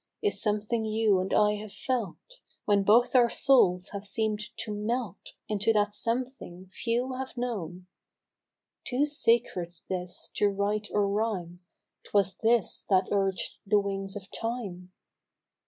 Is 0.23 0.41
something 0.41 0.83
you 0.83 1.19
and 1.19 1.31
I 1.31 1.57
have 1.61 1.71
felt, 1.71 2.17
When 2.65 2.81
both 2.81 3.13
our 3.13 3.29
souls 3.29 3.89
have 3.89 4.03
seem'd 4.03 4.45
to 4.57 4.73
melt 4.73 5.33
Into 5.47 5.71
that 5.73 5.93
something 5.93 6.65
few 6.71 7.13
have 7.13 7.37
known; 7.37 7.85
no 7.85 8.97
A 8.97 9.01
Reproach. 9.01 9.05
Too 9.05 9.05
sacred 9.05 9.75
this 9.89 10.31
to 10.37 10.47
write 10.49 10.87
or 10.91 11.07
rhyme, 11.07 11.59
'Twas 12.05 12.35
this 12.37 12.83
that 12.89 13.09
urged 13.11 13.57
the 13.67 13.79
wings 13.79 14.15
of 14.15 14.31
Time 14.31 14.91